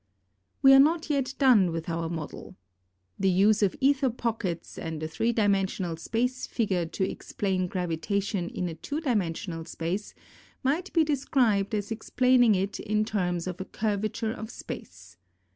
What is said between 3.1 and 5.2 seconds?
The use of aether pockets and a